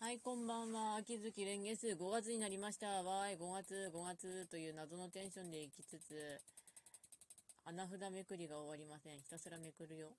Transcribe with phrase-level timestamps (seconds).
[0.00, 0.96] はい、こんばんは。
[0.96, 3.04] 秋月連月5月になりました。
[3.04, 6.40] わーい、5月、5月という謎のテンションでいきつつ、
[7.66, 9.20] 穴札めくりが終わりません。
[9.20, 10.16] ひたすらめくるよ。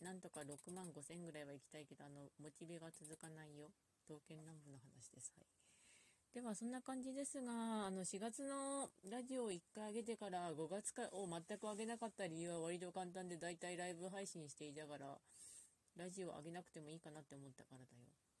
[0.00, 3.68] なんとか6万5千ぐらいは行きたいけど、あの、モチベが続かないよ。
[4.08, 5.30] 刀剣乱舞の話です。
[5.36, 5.46] はい。
[6.32, 15.20] では、そんな感じですが、あの、4月のラジオを1回上げてから5月かを全く上げなかった理由は割と簡単で、だいたいライブ配信していたから、
[15.98, 18.31] ラジオ上げなくてもいいかなって思ったからだよ。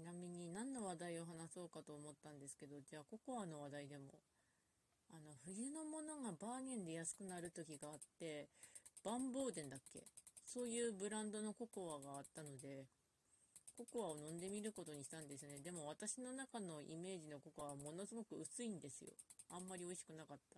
[0.00, 4.16] ちなみに何の話題を話そうかと思ったんですけど、じゃあココアの話題でも。
[5.12, 8.48] あの、冬のものがバーゲンで安くなる時があって、
[9.04, 10.00] バンボーデンだっけ？
[10.46, 12.86] そういうブランドのココアがあったので、
[13.76, 15.58] ココアを飲んでみることにしたんですね。
[15.60, 19.12] でも私の中のイメージのココアはものすごく薄いんですよ。
[19.50, 20.56] あんまり美味しくなかった。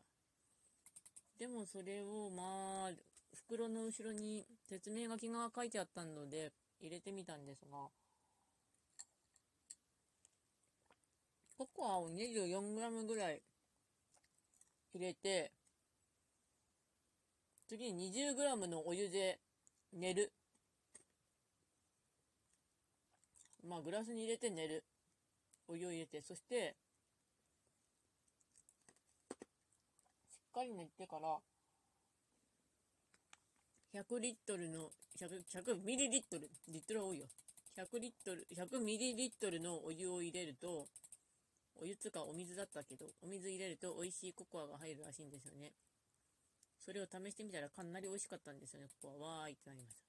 [1.37, 2.91] でもそれをまあ、
[3.35, 7.89] 袋の後ろに説明書きが書いてあったので入れてみたんですが、
[11.93, 13.43] ココアを 24g ぐらい
[14.95, 15.53] 入れて、
[17.69, 19.39] 次に 20g のお湯で
[19.93, 20.33] 寝る。
[23.69, 24.85] まあグラスに入れて寝る。
[25.69, 26.75] お湯を入れて、そして、
[30.31, 31.39] しっかり寝てから、
[33.95, 34.91] 100リットルの、
[35.21, 37.27] 100、100ミリリットル、リットルは多いよ。
[37.77, 40.89] 100リットル、100ミリリットルのお湯を入れると、
[41.77, 45.73] お湯つかお水だったけど、お水入れると美味しいココアが入るらしいんですよね。
[46.79, 49.41] それを試してみたらかなり美味しかったんですよね、ココア。
[49.41, 50.03] わーいってなりました。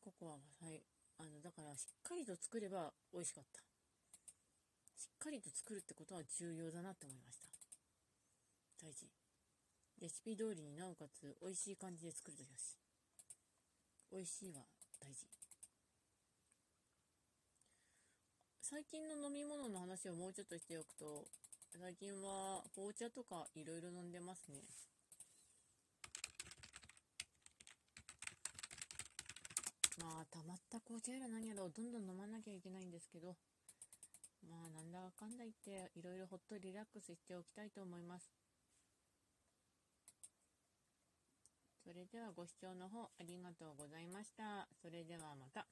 [0.00, 0.82] ココアは、はい。
[1.18, 3.60] あの、だからしっかりと作れば美味しかった。
[4.96, 7.48] しっかりと作るってことは重要だなって思いました。
[8.84, 9.08] 大事。
[10.00, 12.76] レシピ通りになおかつ美味しい感じで作るとよし。
[14.12, 14.60] 美味しいは
[15.00, 15.53] 大事。
[18.64, 21.28] 最近の飲み物の話をもうちょっとしておくと、
[21.78, 24.56] 最近は紅茶とかいろいろ飲んでますね。
[30.00, 33.36] まあ、溜まった紅茶やら何やらをどんどん飲まなきゃいけないんですけど、
[34.48, 38.32] まあ、なんだかんだ言って、いろいろほっとリラックスしておきたいと思います。
[41.84, 44.66] それではご視聴の方ありがとうございました。
[44.80, 45.66] それではまた。